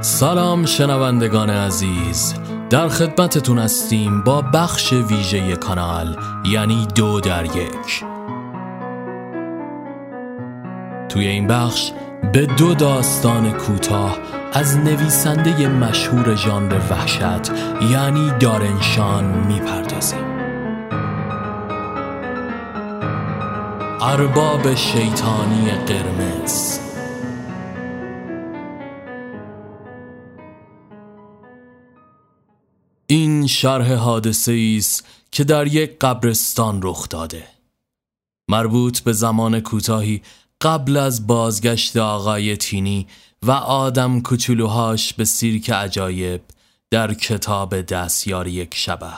[0.00, 2.34] سلام شنوندگان عزیز
[2.70, 8.04] در خدمتتون هستیم با بخش ویژه کانال یعنی دو در یک.
[11.08, 11.92] توی این بخش
[12.32, 14.18] به دو داستان کوتاه
[14.52, 17.52] از نویسنده مشهور ژانر وحشت
[17.90, 20.36] یعنی دارنشان می‌پردازیم.
[24.00, 26.85] ارباب شیطانی قرمز.
[33.46, 37.46] شرح حادثه است که در یک قبرستان رخ داده.
[38.50, 40.22] مربوط به زمان کوتاهی
[40.60, 43.06] قبل از بازگشت آقای تینی
[43.42, 46.40] و آدم کوچولوهاش به سیرک عجایب
[46.90, 49.12] در کتاب دستیار یک شبه.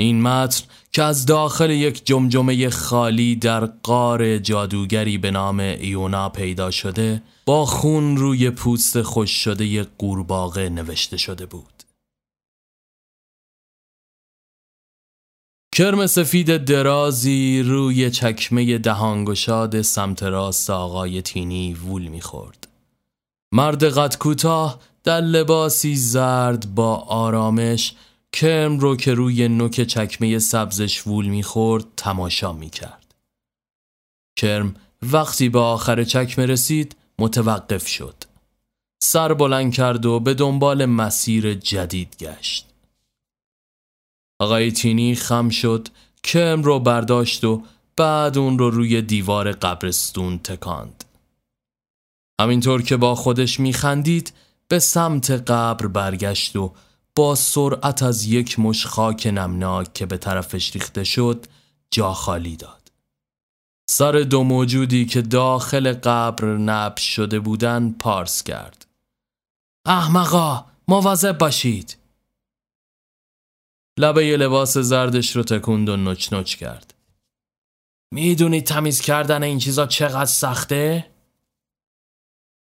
[0.00, 6.70] این متن که از داخل یک جمجمه خالی در قار جادوگری به نام ایونا پیدا
[6.70, 11.77] شده با خون روی پوست خوش شده قورباغه نوشته شده بود.
[15.78, 22.68] کرم سفید درازی روی چکمه دهانگشاد سمت راست آقای تینی وول می‌خورد.
[23.52, 27.94] مرد قد کوتاه در لباسی زرد با آرامش
[28.32, 33.14] کرم رو که روی نوک چکمه سبزش وول می‌خورد تماشا می‌کرد.
[34.36, 38.14] کرم وقتی به آخر چکمه رسید متوقف شد.
[39.02, 42.67] سر بلند کرد و به دنبال مسیر جدید گشت.
[44.38, 45.88] آقای تینی خم شد
[46.24, 47.62] کم رو برداشت و
[47.96, 51.04] بعد اون رو روی دیوار قبرستون تکاند.
[52.40, 54.32] همینطور که با خودش میخندید
[54.68, 56.72] به سمت قبر برگشت و
[57.16, 61.46] با سرعت از یک مش خاک نمناک که به طرفش ریخته شد
[61.90, 62.92] جا خالی داد.
[63.90, 68.86] سر دو موجودی که داخل قبر نبش شده بودن پارس کرد.
[69.86, 71.96] احمقا مواظب باشید.
[73.98, 76.94] لبه لباس زردش رو تکوند و نچ نچ کرد.
[78.14, 81.10] می‌دونید تمیز کردن این چیزا چقدر سخته؟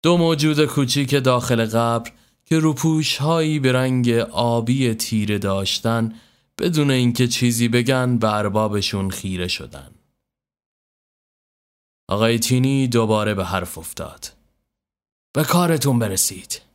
[0.03, 2.13] دو موجود کوچیک داخل قبر
[2.45, 6.15] که روپوش هایی به رنگ آبی تیره داشتن
[6.59, 9.91] بدون اینکه چیزی بگن به اربابشون خیره شدن.
[12.09, 14.33] آقای تینی دوباره به حرف افتاد.
[15.33, 16.68] به کارتون برسید.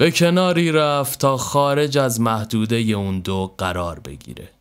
[0.00, 4.52] به کناری رفت تا خارج از محدوده اون دو قرار بگیره.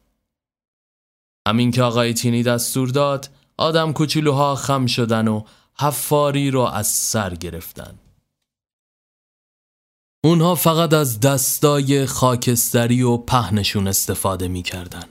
[1.48, 5.44] همین که آقای تینی دستور داد آدم کوچولوها خم شدن و
[5.78, 8.00] حفاری رو از سر گرفتن.
[10.24, 15.06] اونها فقط از دستای خاکستری و پهنشون استفاده می‌کردن.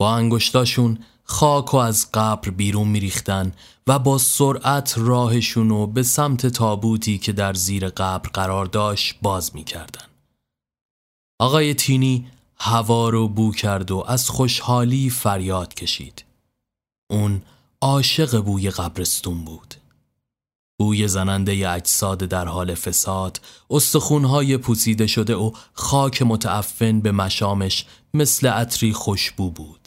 [0.00, 3.52] با انگشتاشون خاک و از قبر بیرون میریختن
[3.86, 10.06] و با سرعت راهشونو به سمت تابوتی که در زیر قبر قرار داشت باز می‌کردن.
[11.40, 12.26] آقای تینی
[12.56, 16.24] هوا رو بو کرد و از خوشحالی فریاد کشید.
[17.10, 17.42] اون
[17.80, 19.74] عاشق بوی قبرستون بود.
[20.78, 28.46] بوی زننده اجساد در حال فساد، استخونهای پوسیده شده و خاک متعفن به مشامش مثل
[28.46, 29.83] عطری خوشبو بود.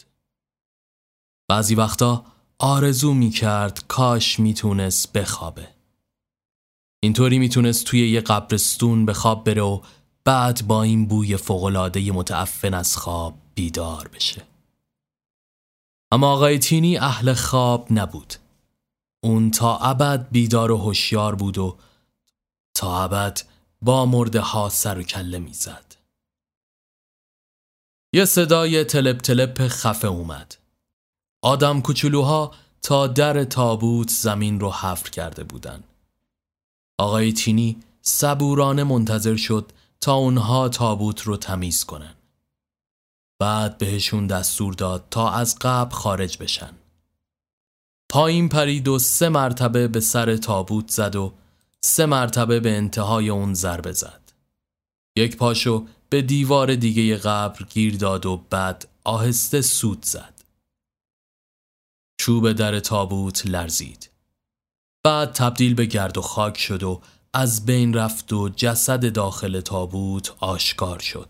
[1.48, 2.24] بعضی وقتا
[2.58, 5.68] آرزو می کرد کاش می‌تونست بخوابه.
[7.02, 9.80] اینطوری می‌تونست توی یه قبرستون به خواب بره و
[10.24, 14.42] بعد با این بوی فوقلاده متعفن از خواب بیدار بشه.
[16.12, 18.34] اما آقای تینی اهل خواب نبود.
[19.24, 21.78] اون تا ابد بیدار و هوشیار بود و
[22.74, 23.40] تا ابد
[23.82, 25.96] با مرده ها سر و کله می‌زد.
[28.12, 30.56] یه صدای تلپ تلپ خفه اومد.
[31.42, 35.84] آدم کوچولوها تا در تابوت زمین رو حفر کرده بودن.
[37.00, 42.14] آقای تینی صبورانه منتظر شد تا اونها تابوت رو تمیز کنن.
[43.40, 46.74] بعد بهشون دستور داد تا از قبل خارج بشن.
[48.10, 51.32] پایین پرید و سه مرتبه به سر تابوت زد و
[51.80, 54.32] سه مرتبه به انتهای اون ضربه زد.
[55.16, 60.37] یک پاشو به دیوار دیگه قبر گیر داد و بعد آهسته سود زد.
[62.18, 64.10] چوب در تابوت لرزید.
[65.04, 67.00] بعد تبدیل به گرد و خاک شد و
[67.34, 71.28] از بین رفت و جسد داخل تابوت آشکار شد.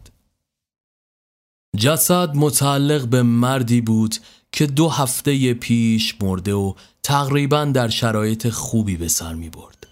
[1.76, 4.16] جسد متعلق به مردی بود
[4.52, 9.86] که دو هفته پیش مرده و تقریبا در شرایط خوبی به سر می برد.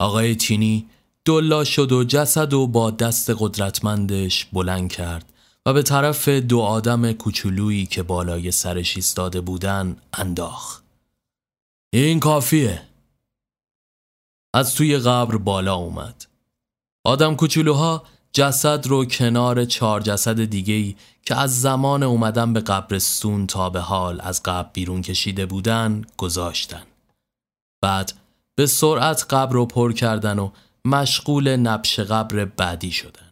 [0.00, 0.88] آقای تینی
[1.24, 5.32] دلا شد و جسد و با دست قدرتمندش بلند کرد
[5.66, 10.80] و به طرف دو آدم کوچولویی که بالای سرش ایستاده بودن انداخ.
[11.92, 12.82] این کافیه.
[14.54, 16.26] از توی قبر بالا اومد
[17.04, 23.70] آدم کوچولوها جسد رو کنار چهار جسد دیگهی که از زمان اومدن به قبرستون تا
[23.70, 26.82] به حال از قبر بیرون کشیده بودن گذاشتن.
[27.82, 28.12] بعد
[28.54, 30.50] به سرعت قبر رو پر کردن و
[30.84, 33.23] مشغول نبش قبر بعدی شدن.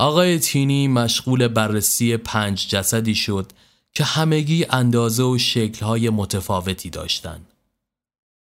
[0.00, 3.52] آقای تینی مشغول بررسی پنج جسدی شد
[3.92, 7.40] که همگی اندازه و شکلهای متفاوتی داشتن.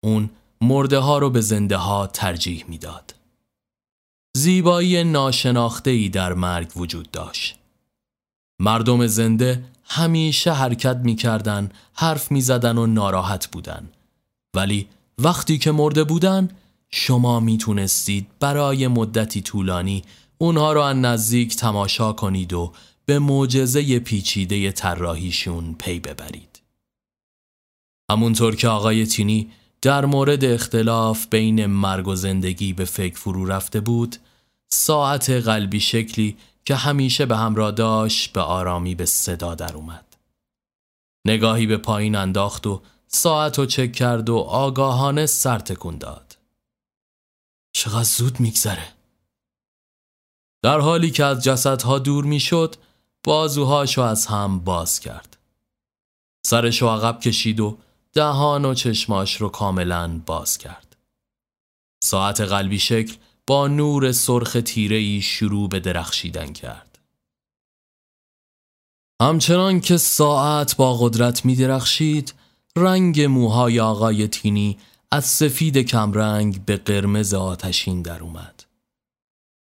[0.03, 0.29] اون
[0.61, 3.15] مرده ها رو به زنده ها ترجیح می‌داد.
[4.37, 7.55] زیبایی ناشناخته ای در مرگ وجود داشت.
[8.59, 13.89] مردم زنده همیشه حرکت می‌کردن، حرف می‌زدن و ناراحت بودن.
[14.53, 14.87] ولی
[15.17, 16.49] وقتی که مرده بودن
[16.91, 20.03] شما می‌تونستید برای مدتی طولانی
[20.41, 22.73] اونها رو از نزدیک تماشا کنید و
[23.05, 26.61] به معجزه پیچیده طراحیشون پی ببرید.
[28.11, 29.51] همونطور که آقای تینی
[29.81, 34.15] در مورد اختلاف بین مرگ و زندگی به فکر فرو رفته بود
[34.71, 40.05] ساعت قلبی شکلی که همیشه به همراه داشت به آرامی به صدا در اومد.
[41.25, 46.37] نگاهی به پایین انداخت و ساعت رو چک کرد و آگاهانه سر تکون داد.
[47.73, 49.00] چقدر زود میگذره؟
[50.63, 52.75] در حالی که از جسدها دور می‌شد
[53.23, 55.37] بازوهاشو از هم باز کرد
[56.45, 57.77] سرشو عقب کشید و
[58.13, 60.95] دهان و چشماش رو کاملا باز کرد.
[62.03, 63.15] ساعت قلبی شکل
[63.47, 66.99] با نور سرخ تیرهی شروع به درخشیدن کرد.
[69.21, 72.33] همچنان که ساعت با قدرت می درخشید،
[72.75, 74.77] رنگ موهای آقای تینی
[75.11, 78.63] از سفید کمرنگ به قرمز آتشین در اومد.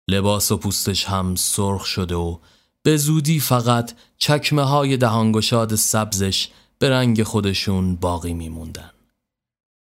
[0.08, 2.38] لباس و پوستش هم سرخ شده و
[2.82, 6.48] به زودی فقط چکمه های دهانگشاد سبزش
[6.78, 8.90] به رنگ خودشون باقی میموندن.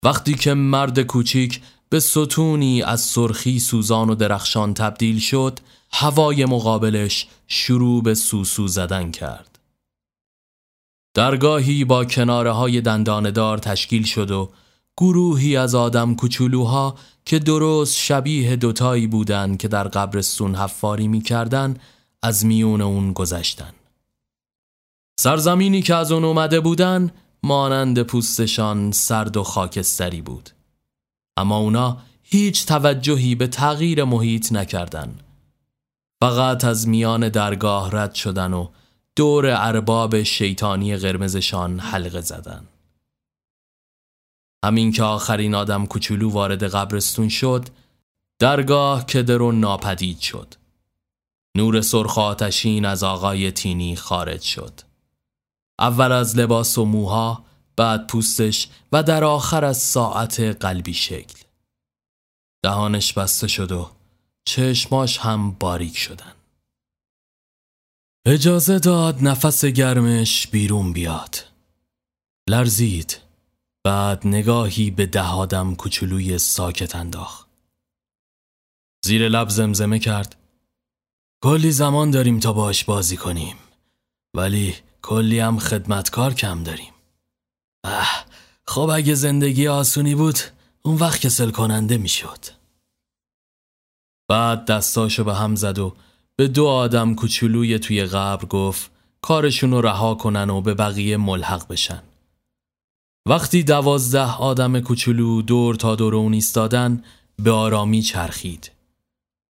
[0.05, 5.59] وقتی که مرد کوچیک به ستونی از سرخی سوزان و درخشان تبدیل شد
[5.93, 9.59] هوای مقابلش شروع به سوسو زدن کرد.
[11.15, 14.51] درگاهی با کناره های دنداندار تشکیل شد و
[14.97, 16.95] گروهی از آدم کوچولوها
[17.25, 21.77] که درست شبیه دوتایی بودند که در قبرستون حفاری می‌کردن
[22.23, 23.73] از میون اون گذشتن.
[25.21, 27.11] سرزمینی که از اون اومده بودن
[27.43, 30.51] مانند پوستشان سرد و خاکستری بود.
[31.37, 35.15] اما اونا هیچ توجهی به تغییر محیط نکردن
[36.21, 38.69] فقط از میان درگاه رد شدن و
[39.17, 42.67] دور ارباب شیطانی قرمزشان حلقه زدن
[44.65, 47.69] همین که آخرین آدم کوچولو وارد قبرستون شد
[48.41, 50.55] درگاه کدر و ناپدید شد.
[51.57, 54.81] نور سرخ آتشین از آقای تینی خارج شد.
[55.81, 57.45] اول از لباس و موها
[57.77, 61.39] بعد پوستش و در آخر از ساعت قلبی شکل.
[62.65, 63.91] دهانش بسته شد و
[64.45, 66.33] چشماش هم باریک شدن.
[68.27, 71.45] اجازه داد نفس گرمش بیرون بیاد.
[72.49, 73.30] لرزید.
[73.85, 77.49] بعد نگاهی به دهادم کوچولوی ساکت انداخت.
[79.05, 80.37] زیر لب زمزمه کرد.
[81.45, 83.57] کلی زمان داریم تا باش بازی کنیم
[84.37, 86.93] ولی کلی هم خدمتکار کم داریم.
[87.85, 88.25] اه
[88.67, 90.39] خب اگه زندگی آسونی بود
[90.83, 92.45] اون وقت کسل کننده می‌شد.
[94.29, 95.97] بعد دستاشو به هم زد و
[96.37, 98.91] به دو آدم کوچولوی توی قبر گفت
[99.23, 102.03] کارشونو رها کنن و به بقیه ملحق بشن.
[103.27, 107.03] وقتی دوازده آدم کوچولو دور تا دور اون ایستادن
[107.37, 108.71] به آرامی چرخید.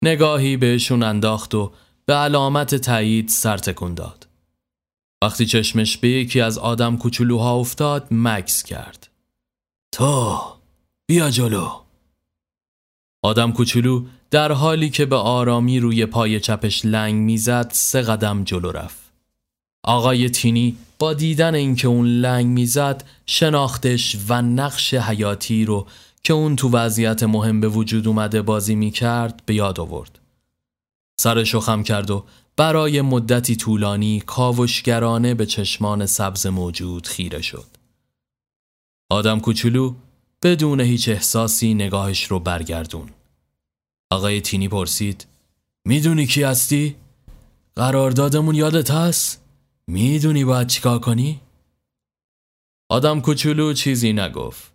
[0.04, 1.72] نگاهی بهشون انداخت و
[2.06, 4.28] به علامت تایید سر تکون داد.
[5.22, 9.08] وقتی چشمش به یکی از آدم کوچولوها افتاد مکس کرد.
[9.92, 10.38] تو
[11.06, 11.68] بیا جلو.
[13.24, 18.72] آدم کوچولو در حالی که به آرامی روی پای چپش لنگ می‌زد سه قدم جلو
[18.72, 19.12] رفت.
[19.84, 25.86] آقای تینی با دیدن اینکه اون لنگ می‌زد شناختش و نقش حیاتی رو
[26.24, 30.18] که اون تو وضعیت مهم به وجود اومده بازی می‌کرد به یاد آورد
[31.20, 32.24] سرشو خم کرد و
[32.56, 37.66] برای مدتی طولانی کاوشگرانه به چشمان سبز موجود خیره شد.
[39.10, 39.94] آدم کوچولو
[40.42, 43.08] بدون هیچ احساسی نگاهش رو برگردون.
[44.10, 45.26] آقای تینی پرسید
[45.84, 46.96] می‌دونی کی هستی؟
[47.76, 49.41] قراردادمون یادت هست؟
[49.86, 51.40] می‌دونی باید چیکار کنی؟
[52.88, 54.72] آدم کوچولو چیزی نگفت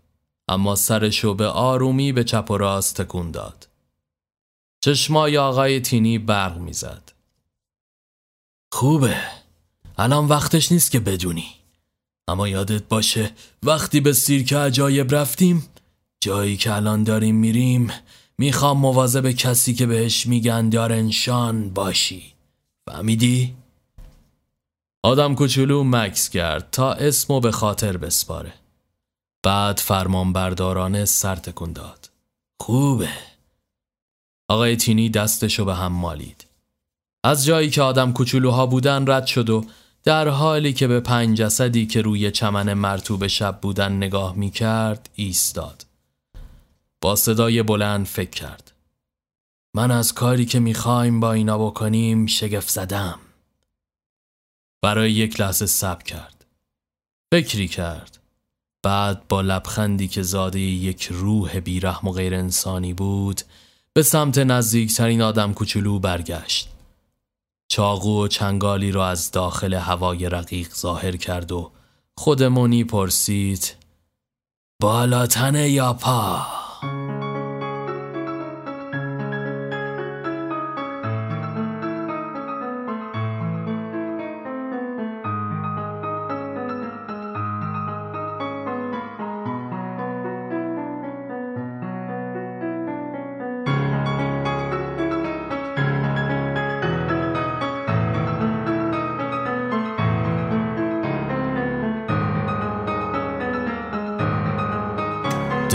[0.47, 3.67] اما سرشو به آرومی به چپ و راست تکون داد.
[4.81, 7.11] چشمای آقای تینی برق می‌زد.
[8.71, 9.17] خوبه
[9.97, 11.47] الان وقتش نیست که بدونی
[12.27, 13.31] اما یادت باشه
[13.63, 15.65] وقتی به سیرک عجایب رفتیم
[16.21, 17.91] جایی که الان داریم میریم
[18.37, 22.33] می‌خوام مواظب کسی که بهش میگن دارنشان باشی
[22.85, 23.55] فهمیدی؟
[25.03, 28.53] آدم کوچولو مکس کرد تا اسمو به خاطر بسپاره
[29.43, 32.09] بعد فرمان بردارانه سر تکون داد
[32.61, 33.09] خوبه
[34.49, 36.45] آقای تینی دستشو به هم مالید
[37.23, 39.65] از جایی که آدم کوچولوها بودن رد شد و
[40.03, 45.09] در حالی که به پنج جسدی که روی چمن مرتوب شب بودن نگاه می کرد
[45.15, 45.85] ایستاد.
[47.01, 48.71] با صدای بلند فکر کرد.
[49.73, 53.19] من از کاری که می‌خوایم با اینا بکنیم شگفت زدم.
[54.81, 56.45] برای یک لحظه سب کرد.
[57.33, 58.19] فکری کرد.
[58.83, 63.41] بعد با لبخندی که زاده یک روح بیرحم و غیر انسانی بود
[63.93, 66.69] به سمت نزدیکترین آدم کوچولو برگشت.
[67.67, 71.71] چاقو و چنگالی را از داخل هوای رقیق ظاهر کرد و
[72.17, 73.75] خودمونی پرسید
[74.81, 76.47] بالاتن یا پا؟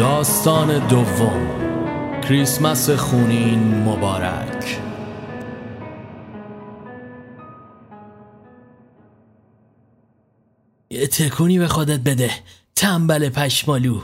[0.03, 1.47] داستان دوم.
[2.21, 4.81] کریسمس خونین مبارک.
[10.91, 12.31] یه تکونی به خودت بده.
[12.77, 14.01] تنبل پشمالو.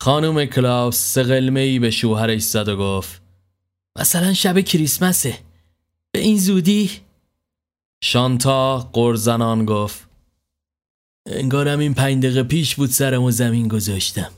[0.00, 3.22] خانم کلاوس سقلمه ای به شوهرش زد و گفت
[3.98, 5.38] مثلا شب کریسمسه.
[6.12, 6.90] به این زودی؟
[8.02, 10.08] شانتا قرزنان گفت
[11.26, 14.30] انگارم این پنج دقیقه پیش بود سرم و زمین گذاشتم.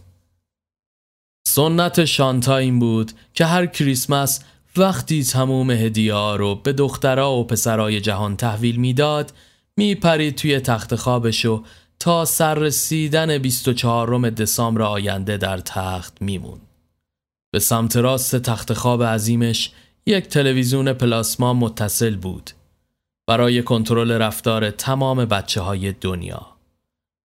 [1.50, 4.45] سنت شانتا این بود که هر کریسمس
[4.76, 9.33] وقتی تموم هدیه ها رو به دخترها و پسرای جهان تحویل می‌داد
[9.76, 11.64] میپرید توی تخت خوابش و
[11.99, 16.61] تا سر رسیدن 24 دسامبر آینده در تخت میمون.
[17.52, 19.71] به سمت راست تخت خواب عظیمش
[20.07, 22.50] یک تلویزیون پلاسما متصل بود
[23.26, 26.47] برای کنترل رفتار تمام بچه های دنیا.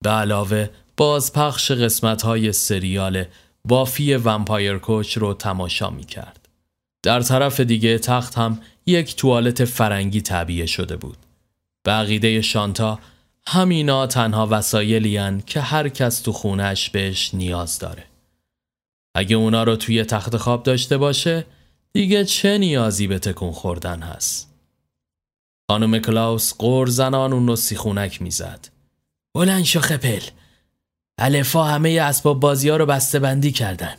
[0.04, 3.26] به علاوه بازپخش قسمت های سریال
[3.68, 6.50] بافی ومپایر کوچ رو تماشا می کرد.
[7.04, 11.18] در طرف دیگه تخت هم یک توالت فرنگی تعبیه شده بود.
[11.86, 13.00] بقیده شانتا
[13.48, 18.04] همینا تنها وسایلی که هر کس تو خونش بهش نیاز داره.
[19.16, 21.46] اگه اونا رو توی تخت خواب داشته باشه
[21.94, 24.54] دیگه چه نیازی به تکون خوردن هست؟
[25.72, 28.68] خانم کلاوس قور زنان اون رو سیخونک می‌زد.
[29.36, 30.22] بلند شو خپل
[31.18, 33.96] الفا همه اسباب بازی ها رو بسته بندی کردن.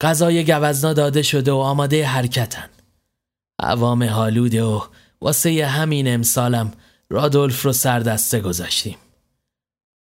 [0.00, 2.68] غذای گوزنا داده شده و آماده حرکتن.
[3.58, 4.80] عوام حالوده و
[5.20, 6.72] واسه همین امسالم
[7.10, 8.96] رادولف رو سردسته گذاشتیم.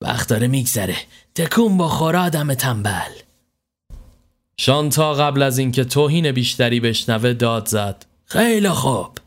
[0.02, 0.98] وقت داره میگذره.
[1.36, 3.12] تکون بخور آدم تنبل.
[4.58, 8.06] شانتا قبل از اینکه توهین بیشتری بشنوه داد زد.
[8.26, 9.18] خیلی خوب.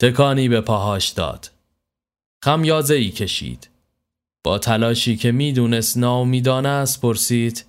[0.00, 1.50] تکانی به پاهاش داد.
[2.44, 3.69] خمیازه ای کشید.
[4.44, 7.64] با تلاشی که می‌دونست ناامیدانه است پرسید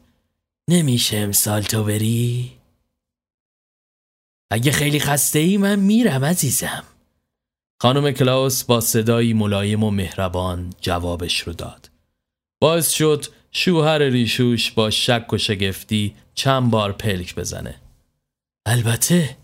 [0.69, 2.51] نمیشه امسال تو بری؟
[4.51, 6.83] اگه خیلی خسته ای من میرم عزیزم.
[7.81, 11.89] خانم کلاوس با صدایی ملایم و مهربان جوابش رو داد.
[12.61, 17.81] باعث شد شوهر ریشوش با شک و شگفتی چند بار پلک بزنه.
[18.65, 19.37] البته.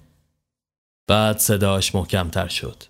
[1.08, 2.84] بعد صداش محکمتر شد.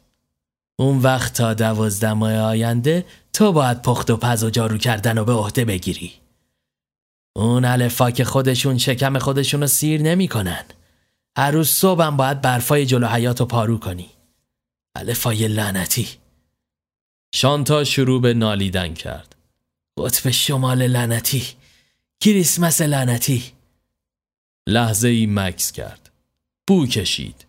[0.79, 5.25] اون وقت تا دوازده ماه آینده تو باید پخت و پز و جارو کردن و
[5.25, 6.13] به عهده بگیری.
[7.35, 10.63] اون الفا که خودشون شکم خودشون رو سیر نمی‌کنن.
[11.37, 14.09] هر روز صبحم باید برفای جلو حیات و پارو کنی.
[14.95, 16.07] الفای لعنتی.
[17.35, 19.35] شانتا شروع به نالیدن کرد.
[19.99, 21.43] قطب شمال لعنتی.
[22.19, 23.43] کریسمس لعنتی.
[24.67, 26.11] لحظه ای مکس کرد.
[26.67, 27.46] بو کشید.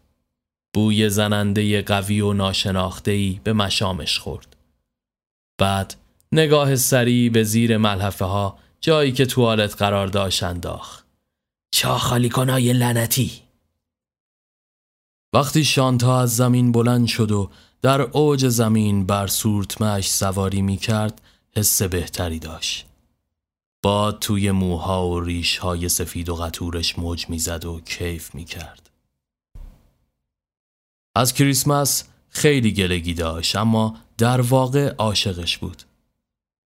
[0.75, 4.56] بوی زننده قوی و ناشناخته به مشامش خورد.
[5.58, 5.94] بعد
[6.32, 11.06] نگاه سری به زیر ملحفه ها جایی که توالت قرار داشت انداخت.
[11.70, 13.42] چا خالی کنای لنتی
[15.32, 17.50] وقتی شانتا از زمین بلند شد و
[17.82, 21.20] در اوج زمین بر سورتمش سواری می کرد
[21.56, 22.87] حس بهتری داشت.
[23.82, 28.88] باد توی موها و ریش های سفید و قطورش موج می‌زد و کیف می کرد.
[31.18, 35.82] از کریسمس خیلی گلگی داشت اما در واقع عاشقش بود.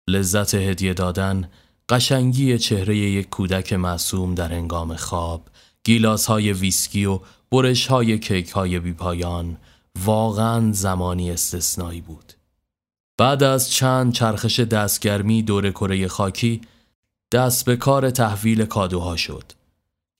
[0.09, 1.49] لذت هدیه دادن
[1.89, 5.47] قشنگی چهره یک کودک معصوم در انگام خواب
[5.83, 7.19] گیلاس های ویسکی و
[7.51, 9.57] برش های کیک های بیپایان
[10.05, 12.33] واقعا زمانی استثنایی بود.
[13.17, 16.61] بعد از چند چرخش دستگرمی دور کره خاکی
[17.31, 19.51] دست به کار تحویل کادوها شد.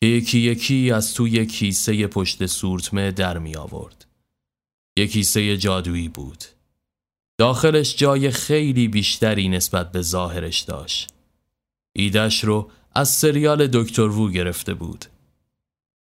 [0.01, 4.04] یکی یکی از توی کیسه پشت سورتمه در می آورد
[4.97, 6.43] یک کیسه جادویی بود
[7.37, 11.09] داخلش جای خیلی بیشتری نسبت به ظاهرش داشت
[11.95, 15.05] ایدش رو از سریال دکتر وو گرفته بود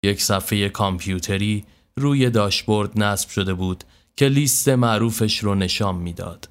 [0.04, 1.66] یک صفحه کامپیوتری
[1.98, 3.84] روی داشبورد نصب شده بود
[4.16, 6.50] که لیست معروفش رو نشان می‌داد.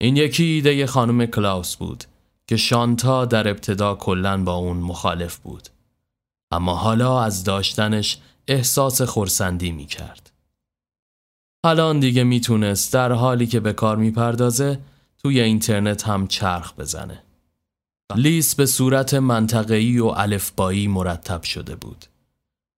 [0.00, 2.04] این یکی ایده خانم کلاوس بود
[2.46, 5.68] که شانتا در ابتدا کلا با اون مخالف بود.
[6.50, 10.29] اما حالا از داشتنش احساس خورسندی می کرد.
[11.64, 14.80] الان دیگه می‌تونست در حالی که به کار می‌پردازه
[15.22, 17.22] توی اینترنت هم چرخ بزنه.
[18.16, 22.04] لیست به صورت منطقه‌ای و الفبایی مرتب شده بود.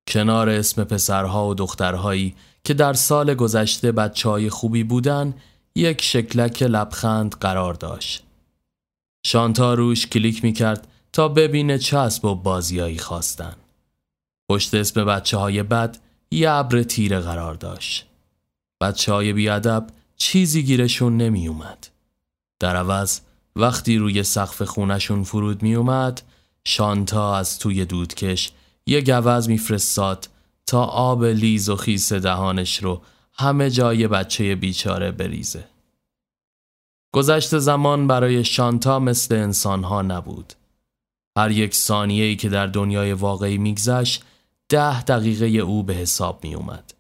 [0.09, 2.35] کنار اسم پسرها و دخترهایی
[2.65, 5.35] که در سال گذشته بچه های خوبی بودن
[5.75, 8.23] یک شکلک لبخند قرار داشت.
[9.27, 13.55] شانتا روش کلیک می کرد تا ببینه چسب و بازیایی خواستن.
[14.51, 15.99] پشت اسم بچه های بد
[16.31, 18.07] یه ابر تیره قرار داشت.
[18.83, 19.87] بچه های بیادب
[20.17, 21.89] چیزی گیرشون نمی اومد.
[22.61, 23.21] در عوض
[23.57, 26.23] وقتی روی سقف خونشون فرود می اومد
[26.65, 28.53] شانتا از توی دودکش
[28.87, 30.29] یه گوز میفرستاد
[30.67, 33.03] تا آب لیز و خیس دهانش رو
[33.35, 35.65] همه جای بچه بیچاره بریزه.
[37.15, 40.53] گذشت زمان برای شانتا مثل انسانها نبود.
[41.37, 44.25] هر یک ثانیه که در دنیای واقعی میگذشت
[44.69, 46.95] ده دقیقه او به حساب می اومد.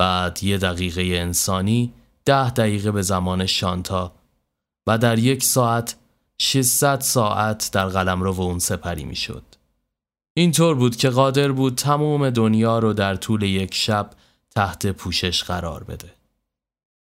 [0.00, 1.92] بعد یه دقیقه انسانی
[2.24, 4.12] ده دقیقه به زمان شانتا
[4.86, 5.96] و در یک ساعت
[6.38, 9.42] 600 ساعت در قلم رو اون سپری می شد.
[10.34, 14.10] اینطور بود که قادر بود تمام دنیا رو در طول یک شب
[14.50, 16.12] تحت پوشش قرار بده.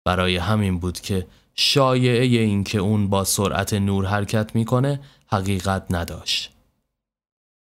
[0.05, 6.51] برای همین بود که شایعه این که اون با سرعت نور حرکت می‌کنه حقیقت نداشت.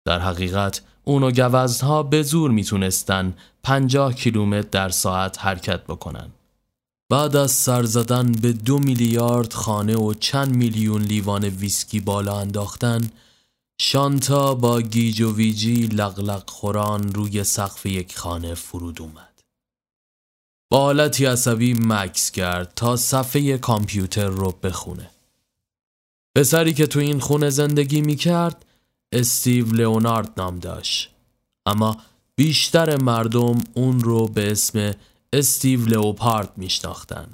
[0.05, 3.33] در حقیقت اون و گوزها به زور می‌تونستن
[3.63, 6.29] پنجاه کیلومتر در ساعت حرکت بکنن.
[7.09, 13.11] بعد از سر زدن به دو میلیارد خانه و چند میلیون لیوان ویسکی بالا انداختن
[13.81, 19.41] شانتا با گیج و ویجی لغلق خوران روی سقف یک خانه فرود اومد.
[20.71, 25.09] با حالتی عصبی مکس کرد تا صفحه کامپیوتر رو بخونه.
[26.35, 28.65] پسری که تو این خونه زندگی می کرد
[29.11, 31.09] استیو لئونارد نام داشت.
[31.65, 31.97] اما
[32.35, 34.93] بیشتر مردم اون رو به اسم
[35.33, 37.27] استیو لئوپارد میشناختن.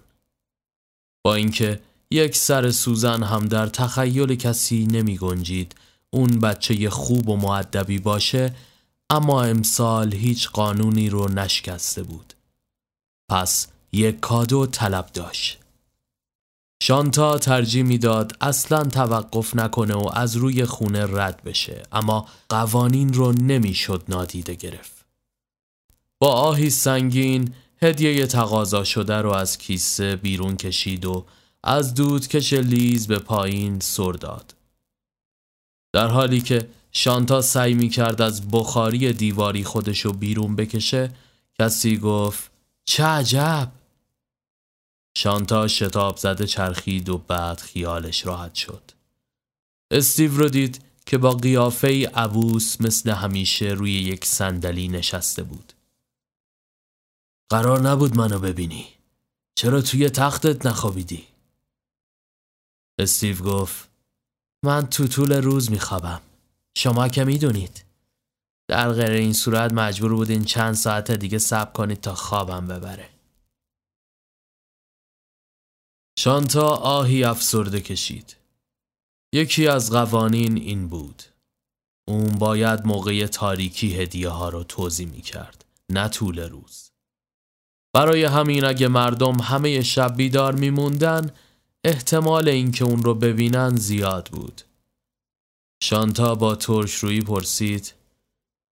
[1.26, 5.76] با اینکه یک سر سوزن هم در تخیل کسی نمی گنجید
[6.10, 8.56] اون بچه خوب و معدبی باشه
[9.10, 12.34] اما امسال هیچ قانونی رو نشکسته بود
[13.32, 15.60] پس یک کادو طلب داشت
[16.82, 23.32] شانتا ترجیح می‌داد اصلا توقف نکنه و از روی خونه رد بشه اما قوانین رو
[23.32, 25.06] نمی‌شد نادیده گرفت.
[26.20, 31.26] با آهی سنگین هدیه تقاضا شده رو از کیسه بیرون کشید و
[31.64, 34.56] از دود کش لیز به پایین سر داد.
[35.94, 41.12] در حالی که شانتا سعی می کرد از بخاری دیواری خودشو بیرون بکشه
[41.60, 42.52] کسی گفت
[42.86, 43.72] چه عجب!
[45.18, 48.92] شانتا شتاب زده چرخید و بعد خیالش راحت شد.
[49.92, 55.74] استیو رو دید که با قیافه عبوس مثل همیشه روی یک صندلی نشسته بود.
[57.50, 58.88] قرار نبود منو ببینی.
[59.56, 61.28] چرا توی تختت نخوابیدی؟
[63.00, 63.90] استیو گفت
[64.66, 66.22] من تو طول روز میخوابم.
[66.78, 67.86] شما که می‌دونید.
[68.68, 73.15] در غیر این صورت مجبور بودین چند ساعت دیگه صبر کنید تا خوابم ببره.
[76.20, 78.36] شانتا آهی افسرده کشید
[79.34, 81.24] یکی از قوانین این بود
[82.08, 86.92] اون باید موقع تاریکی هدیه ها رو توضیح می کرد نه طول روز
[87.96, 91.32] برای همین اگه مردم همه شب بیدار میموندن
[91.86, 94.62] احتمال اینکه اون رو ببینن زیاد بود.
[95.84, 97.94] شانتا با ترش روی پرسید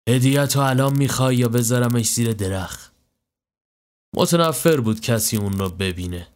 [0.10, 2.92] هدیت الان می‌خوای یا بذارمش زیر درخت؟
[4.16, 6.33] متنفر بود کسی اون رو ببینه.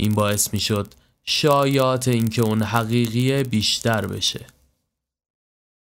[0.00, 4.46] این باعث می‌شد شایعات اینکه اون حقیقیه بیشتر بشه.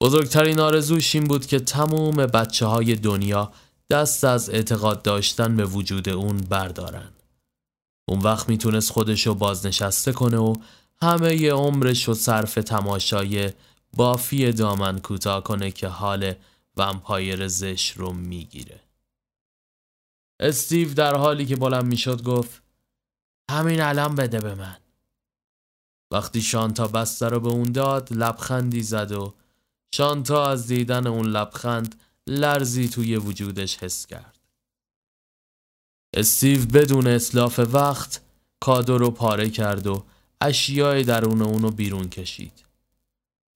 [0.03, 3.53] بزرگترین آرزوش این بود که تموم بچه های دنیا
[3.91, 7.09] دست از اعتقاد داشتن به وجود اون بردارن.
[8.09, 10.55] اون وقت می‌تونست خودشو بازنشسته کنه و
[11.03, 13.51] همه ی عمرش و صرف تماشای
[13.97, 16.35] بافی دامن کوتاه کنه که حال
[16.77, 18.81] ومپایر زش رو می‌گیره
[20.41, 22.63] استیو در حالی که بلند می‌شد گفت
[23.51, 24.77] همین الان بده به من.
[26.13, 29.35] وقتی شانتا بسته رو به اون داد لبخندی زد و
[29.95, 34.39] شانتا از دیدن اون لبخند لرزی توی وجودش حس کرد.
[36.15, 38.21] استیو بدون اصلاف وقت
[38.61, 40.05] کادو رو پاره کرد و
[40.41, 42.65] اشیای درون اونو بیرون کشید.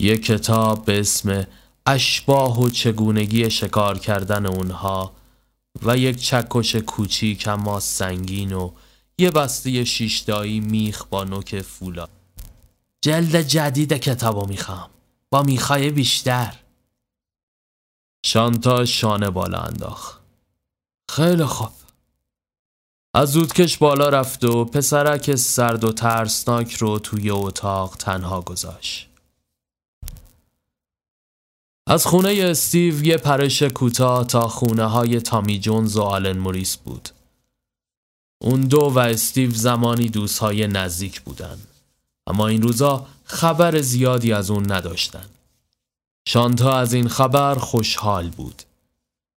[0.00, 1.46] یک کتاب به اسم
[1.86, 5.12] اشباه و چگونگی شکار کردن اونها
[5.82, 8.70] و یک چکش کوچیک اما سنگین و
[9.18, 12.08] یه بسته شیشدایی میخ با نوک فولا.
[13.04, 14.90] جلد جدید کتابو می‌خوام.
[15.30, 16.60] با میخای بیشتر.
[18.26, 20.20] شانتا شانه بالا انداخت.
[21.10, 21.72] خیلی خوب.
[23.14, 29.08] از زودکش بالا رفت و پسرک سرد و ترسناک رو توی اتاق تنها گذاشت.
[31.86, 37.08] از خونه استیو یه پرش کوتاه تا خونه های تامی جونز و آلن موریس بود.
[38.44, 41.58] اون دو و استیو زمانی دوستهای نزدیک بودن.
[42.26, 45.24] اما این روزا خبر زیادی از اون نداشتن.
[46.28, 48.62] شانتا از این خبر خوشحال بود.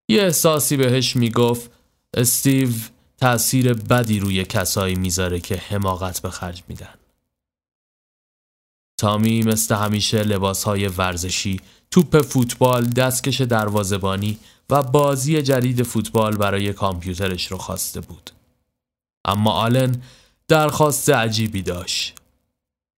[0.10, 1.72] یه احساسی بهش می‌گفت
[2.14, 2.70] استیو
[3.18, 6.96] تأثیر بدی روی کسایی می‌ذاره که حماقت به خرج میدن.
[8.98, 14.40] تامی مثل همیشه لباسهای ورزشی توپ فوتبال، دستکش دروازبانی
[14.70, 18.32] و بازی جدید فوتبال برای کامپیوترش رو خواسته بود.
[19.28, 20.02] اما آلن
[20.48, 22.16] درخواست عجیبی داشت.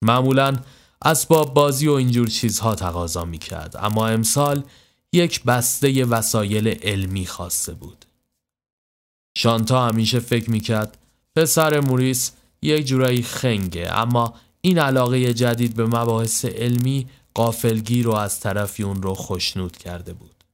[0.02, 0.56] معمولا
[1.02, 4.62] اسباب بازی و اینجور چیزها تقاضا می‌کرد اما امسال
[5.12, 8.04] یک بسته وسایل علمی خواسته بود.
[9.36, 10.98] شانتا همیشه فکر می‌کرد
[11.36, 18.40] پسر موریس یک جورایی خنگه اما این علاقه جدید به مباحث علمی قافلگی رو از
[18.40, 20.44] طرفی اون رو خوشنود کرده بود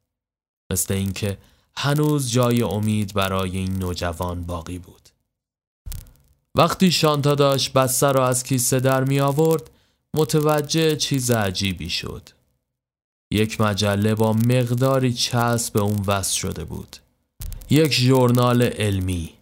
[0.73, 1.39] مثل اینکه
[1.77, 5.04] هنوز جای امید برای این نوجوان باقی بود
[6.57, 9.71] وقتی شانتا داشت بسته را از کیسه در می آورد
[10.15, 12.29] متوجه چیز عجیبی شد.
[13.31, 16.97] یک مجله با مقداری چسب به اون وصل شده بود.
[17.71, 19.35] یک ژورنال علمی.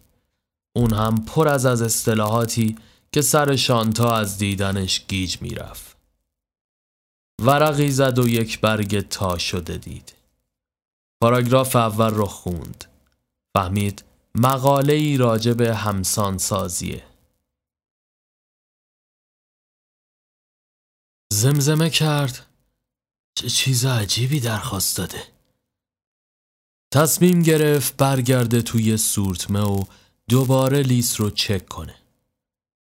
[0.75, 2.77] اون هم پر از از اصطلاحاتی
[3.11, 5.97] که سر شانتا از دیدنش گیج می‌رفت
[7.41, 10.13] ورقی زد و یک برگ تا شده دید.
[11.21, 12.85] پاراگراف اول رو خوند.
[13.57, 14.03] فهمید
[14.37, 17.03] مقاله ای راجع به همسان سازیه
[21.33, 22.45] زمزمه کرد.
[23.35, 25.23] چه چیز عجیبی درخواست داده.
[26.93, 29.83] تصمیم گرفت برگرده توی سورتمه و
[30.29, 31.95] دوباره لیس رو چک کنه.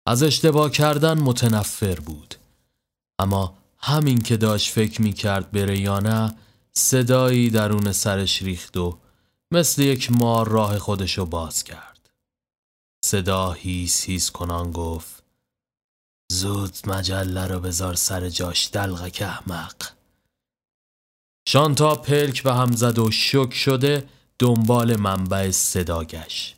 [0.07, 2.35] از اشتباه کردن متنفر بود.
[3.19, 6.35] اما همین که داشت فکر می کرد بره یا نه
[6.73, 8.99] صدایی درون سرش ریخت و
[9.55, 12.11] مثل یک مار راه خودشو باز کرد.
[13.05, 15.23] صدا هیس هیس کنان گفت
[16.33, 19.93] زود مجله رو بذار سر جاش دلغک احمق
[21.49, 26.57] شانتا پلک به هم زد و شک شده دنبال منبع صدا گشت.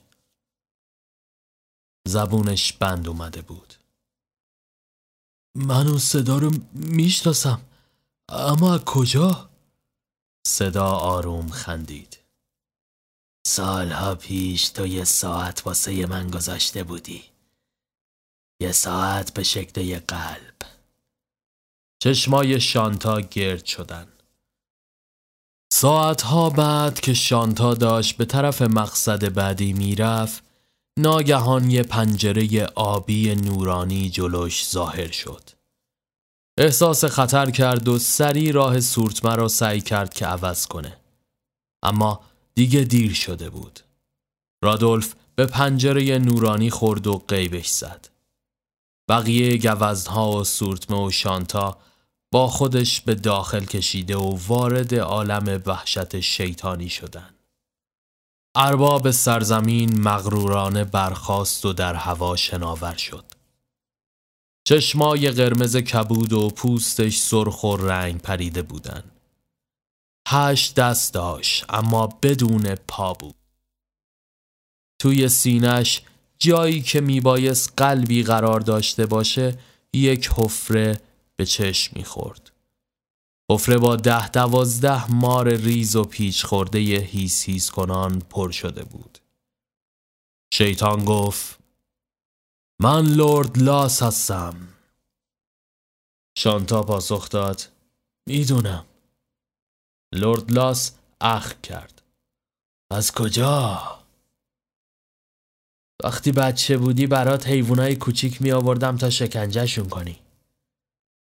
[2.09, 3.75] زبونش بند اومده بود.
[5.57, 7.61] من اون صدا رو می‌شناسم
[8.29, 9.51] اما کجا؟
[10.47, 12.26] صدا آروم خندید.
[13.47, 17.25] سالها پیش تو یه ساعت واسه من گذاشته بودی
[18.61, 20.55] یه ساعت به شکل یه قلب
[22.03, 24.07] چشمای شانتا گرد شدن
[25.73, 30.43] ساعتها بعد که شانتا داشت به طرف مقصد بعدی می‌رفت
[30.99, 35.51] ناگهان یه پنجره آبی نورانی جلوش ظاهر شد.
[36.59, 40.97] احساس خطر کرد و سری راه سورتمه را سعی کرد که عوض کنه.
[41.83, 42.21] اما
[42.57, 43.81] دیگه دیر شده بود.
[44.63, 48.09] رادولف به پنجره نورانی خورد و قیبش زد.
[49.09, 51.79] بقیه گوزنها و سورتمه و شانتا
[52.33, 57.35] با خودش به داخل کشیده و وارد عالم وحشت شیطانی شدند.
[58.55, 63.25] ارباب سرزمین مغرورانه برخاست و در هوا شناور شد.
[64.67, 69.16] چشمای قرمز کبود و پوستش سرخ و رنگ پریده بودن.
[70.29, 73.35] هشت دست داشت اما بدون پا بود.
[74.99, 76.03] توی سینش
[76.39, 79.59] جایی که میبایست قلبی قرار داشته باشه
[79.93, 81.01] یک حفره
[81.37, 82.53] به چشم می‌خورد.
[83.51, 89.19] حفره با ده دوازده مار ریز و پیچ خورده هیس هیس کنان پر شده بود.
[90.55, 91.59] شیطان گفت
[92.81, 94.69] من لورد لاس هستم.
[96.39, 97.63] شانتا پاسخ داد
[98.27, 98.85] می‌دونم
[100.15, 102.03] لورد لاس اخ کرد.
[102.91, 103.97] از کجا؟
[106.05, 110.21] وقتی بچه بودی برات حیوانای کوچیک می آوردم تا شکنجهشون کنی.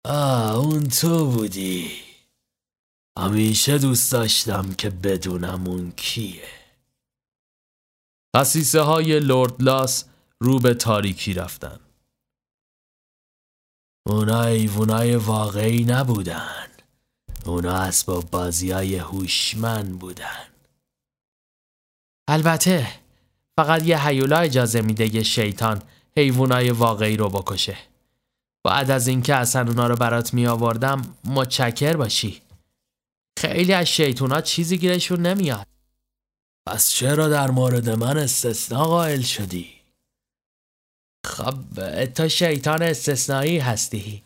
[0.05, 1.91] آه اون تو بودی.
[3.19, 6.47] همیشه دوست داشتم که بدونم اون کیه.
[8.37, 10.05] خسیسه های لورد لاس
[10.41, 11.79] رو به تاریکی رفتن.
[14.07, 16.70] اونا ایوونای واقعی نبودن.
[17.45, 20.47] اونا اسباب بازی های هوشمند بودن.
[22.29, 22.87] البته
[23.59, 25.81] فقط یه حیولا اجازه میده یه شیطان
[26.17, 27.77] حیوانای واقعی رو بکشه.
[28.65, 32.41] بعد از اینکه اصلا اونا رو برات می آوردم متشکر باشی.
[33.39, 35.67] خیلی از شیطونا چیزی گیرشون نمیاد.
[36.67, 39.69] پس چرا در مورد من استثناء قائل شدی؟
[41.25, 44.23] خب تو شیطان استثنایی هستی.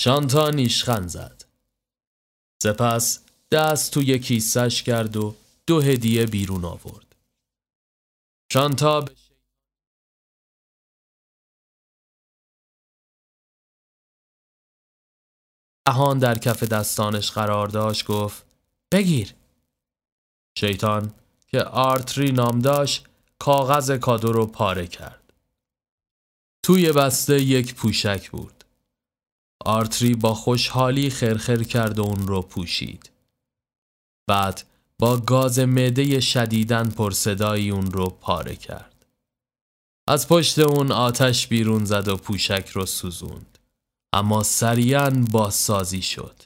[0.00, 1.41] شانتا نیشخند زد.
[2.62, 5.34] سپس دست توی کیسش کرد و
[5.66, 7.16] دو هدیه بیرون آورد.
[8.52, 9.14] شانتا به
[15.86, 18.46] دهان در کف دستانش قرار داشت گفت
[18.92, 19.34] بگیر.
[20.58, 21.14] شیطان
[21.48, 25.32] که آرتری نام داشت کاغذ کادو رو پاره کرد.
[26.62, 28.61] توی بسته یک پوشک بود.
[29.64, 33.10] آرتری با خوشحالی خرخر کرد و اون رو پوشید.
[34.28, 34.66] بعد
[34.98, 39.06] با گاز معده شدیدن پرصدایی اون رو پاره کرد.
[40.08, 43.58] از پشت اون آتش بیرون زد و پوشک رو سوزوند.
[44.12, 46.42] اما سریعا بازسازی شد.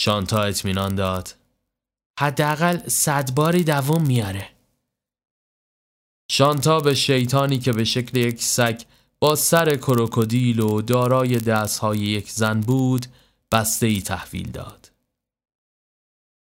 [0.00, 1.34] شانتا اطمینان داد.
[2.20, 4.50] حداقل صد باری دوم میاره.
[6.30, 8.82] شانتا به شیطانی که به شکل یک سگ
[9.20, 13.06] با سر کروکودیل و دارای دستهای یک زن بود
[13.52, 14.90] بسته ای تحویل داد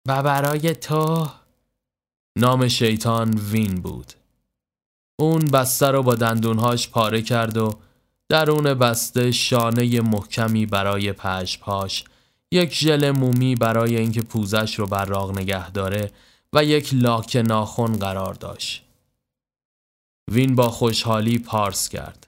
[0.08, 1.28] و برای تو
[2.38, 4.12] نام شیطان وین بود
[5.18, 7.74] اون بسته رو با دندونهاش پاره کرد و
[8.28, 12.04] درون بسته شانه محکمی برای پشپاش
[12.52, 16.10] یک ژل مومی برای اینکه پوزش رو براق نگه داره
[16.52, 18.84] و یک لاک ناخن قرار داشت.
[20.30, 22.25] وین با خوشحالی پارس کرد.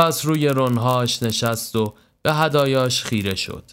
[0.00, 3.70] پس روی رونهاش نشست و به هدایاش خیره شد.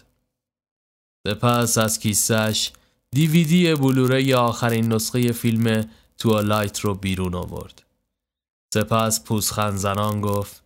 [1.28, 2.72] سپس از کیسش
[3.10, 7.82] دیویدی بلوره آخرین نسخه فیلم توالایت رو بیرون آورد.
[8.74, 10.62] سپس پوزخند زنان گفت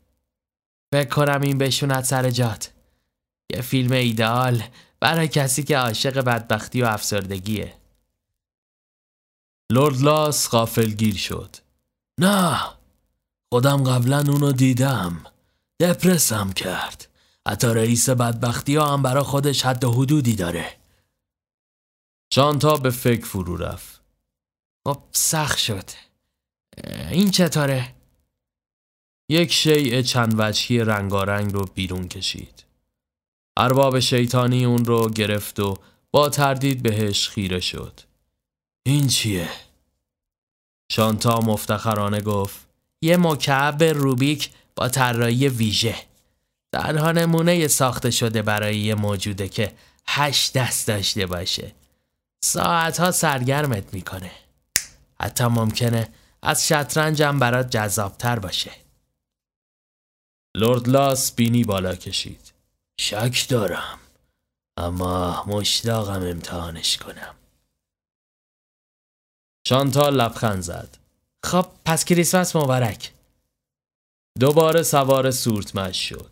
[0.94, 2.72] فکر کنم این بشوند سر جات.
[3.52, 4.62] یه فیلم ایدئال
[5.00, 7.74] برای کسی که عاشق بدبختی و افسردگیه
[9.72, 11.56] لورد لاس غافلگیر شد
[12.20, 12.60] نه
[13.52, 15.31] خودم قبلا اونو دیدم
[15.82, 17.08] دپرسم کرد.
[17.48, 20.76] حتی رئیس بدبختی ها هم برا خودش حد حدودی داره.
[22.34, 24.02] شانتا به فکر فرو رفت.
[24.86, 25.90] خب سخت شد
[27.10, 27.94] این چطوره؟
[29.30, 32.64] یک شیء چند وجهی رنگارنگ رو بیرون کشید.
[33.56, 35.78] ارباب شیطانی اون رو گرفت و
[36.10, 38.00] با تردید بهش خیره شد.
[38.86, 39.48] این چیه؟
[40.92, 42.68] شانتا مفتخرانه گفت
[43.02, 45.96] یه مکعب روبیک با طراحی ویژه.
[46.72, 49.74] درها نمونه ساخته شده برای یه موجوده که
[50.06, 51.72] هشت دست داشته باشه.
[52.44, 54.30] ساعتها سرگرمت می‌کنه.
[55.20, 56.08] حتی ممکنه
[56.42, 58.70] از شطرنجم برات جذابتر باشه.
[60.54, 62.52] لورد لاس بینی بالا کشید.
[63.00, 63.98] شک دارم
[64.76, 67.34] اما مشتاقم امتحانش کنم.
[69.68, 70.98] شانتا لبخند زد.
[71.44, 73.12] خب پس کریسمس مبارک.
[74.40, 76.30] دوباره سوار سورتمش شد.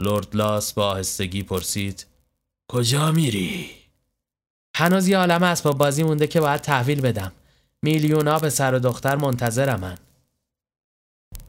[0.00, 2.06] لورد لاس با آهستگی پرسید
[2.68, 3.70] کجا میری؟
[4.76, 7.32] هنوز یه عالم اسباب بازی مونده که باید تحویل بدم.
[7.82, 9.98] میلیونا به سر و دختر منتظرمن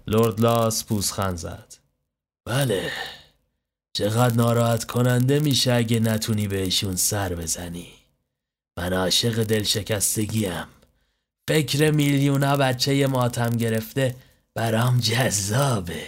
[0.08, 1.74] لورد لاس پوزخند زد.
[2.46, 2.92] بله
[3.94, 7.88] چقدر ناراحت کننده میشه اگه نتونی بهشون سر بزنی.
[8.78, 10.68] من عاشق دلشکستگیم.
[11.50, 14.16] فکر میلیونا بچه ماتم گرفته
[14.58, 16.08] برام جذابه.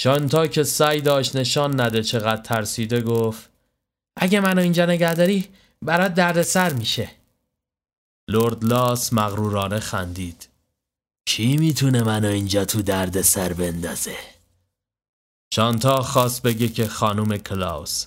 [0.00, 3.50] شانتا که سعی داشت نشان نده چقدر ترسیده گفت
[4.16, 5.48] اگه منو اینجا نگه داری
[5.82, 7.10] برات درد سر میشه.
[8.28, 10.48] لورد لاس مغرورانه خندید.
[11.28, 14.16] کی می‌تونه منو اینجا تو درد سر بندازه؟
[15.54, 18.06] شانتا خواست بگه که خانم کلاوس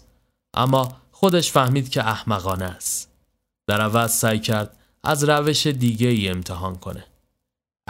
[0.54, 3.12] اما خودش فهمید که احمقانه است.
[3.68, 7.09] در عوض سعی کرد از روش دیگه ای امتحان کنه.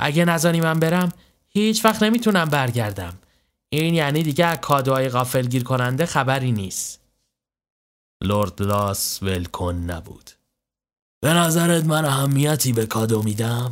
[0.01, 1.11] اگه نزانی من برم
[1.47, 3.17] هیچ وقت نمی‌تونم برگردم.
[3.69, 6.99] این یعنی دیگه از کادوهای غافلگیر کننده خبری نیست.
[8.23, 10.31] لورد لاس ولکن نبود.
[11.21, 13.71] به نظرت من اهمیتی به کادو میدم؟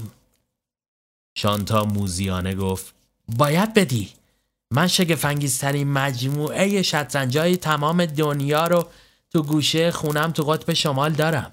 [1.38, 2.94] شانتا موزیانه گفت
[3.38, 4.14] باید بدی.
[4.72, 8.88] من شگفنگیزترین مجموعه شطرنجای تمام دنیا رو
[9.30, 11.52] تو گوشه خونم تو قطب شمال دارم.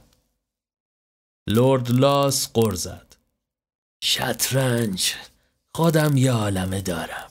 [1.49, 3.14] لورد لاس قر زد.
[4.07, 5.15] شطرنج.
[5.75, 7.31] خودم یه عالمه دارم.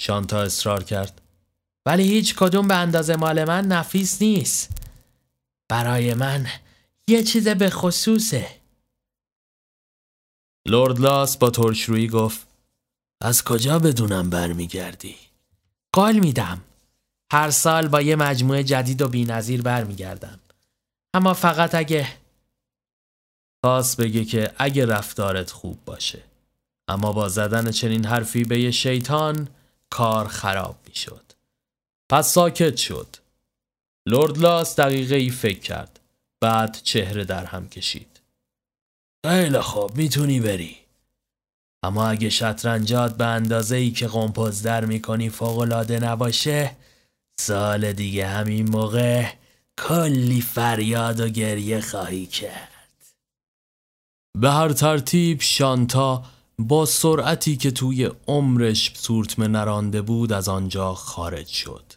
[0.00, 1.20] شانتا اصرار کرد.
[1.86, 4.70] ولی هیچ کدوم به اندازه مال من نفیس نیست.
[5.68, 6.46] برای من
[7.08, 8.48] یه چیز به خصوصه.
[10.68, 12.46] لورد لاس با ترشرویی گفت
[13.22, 15.16] از کجا بدونم برمیگردی؟
[15.92, 16.60] قول میدم.
[17.32, 20.40] هر سال با یه مجموعه جدید و بینظیر برمیگردم.
[21.14, 22.08] اما فقط اگه
[23.64, 26.22] خاص بگه که اگه رفتارت خوب باشه.
[26.88, 29.48] اما با زدن چنین حرفی به یه شیطان
[29.90, 31.32] کار خراب می‌شد.
[32.10, 33.16] پس ساکت شد.
[34.08, 36.00] لورد لاس دقیقه ای فکر کرد.
[36.40, 38.20] بعد چهره در هم کشید.
[39.26, 40.76] خیلی خوب می‌تونی بری.
[41.82, 46.76] اما اگه شطرنجات به اندازه ای که قمپز در می‌کنی فوقلاده نباشه
[47.40, 49.26] سال دیگه همین موقع
[49.78, 52.69] کلی فریاد و گریه خواهی کرد.
[54.38, 56.24] به هر ترتیب شانتا
[56.58, 61.92] با سرعتی که توی عمرش سورتمه نرانده بود از آنجا خارج شد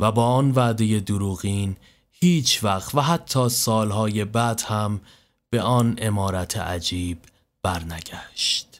[0.00, 1.76] و با آن وعده دروغین
[2.10, 5.00] هیچ وقت و حتی سالهای بعد هم
[5.50, 7.18] به آن امارت عجیب
[7.62, 8.71] برنگشت.